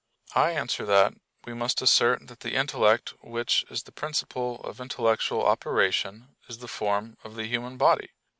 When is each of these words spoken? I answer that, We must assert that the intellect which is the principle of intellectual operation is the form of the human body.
I 0.33 0.49
answer 0.49 0.83
that, 0.87 1.13
We 1.45 1.53
must 1.53 1.79
assert 1.79 2.25
that 2.25 2.39
the 2.39 2.55
intellect 2.55 3.13
which 3.21 3.65
is 3.69 3.83
the 3.83 3.91
principle 3.91 4.59
of 4.61 4.81
intellectual 4.81 5.45
operation 5.45 6.37
is 6.47 6.57
the 6.57 6.67
form 6.67 7.17
of 7.23 7.35
the 7.35 7.45
human 7.45 7.77
body. 7.77 8.09